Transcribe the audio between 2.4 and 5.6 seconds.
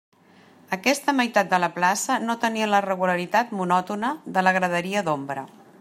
tenia la regularitat monòtona de la graderia d'ombra.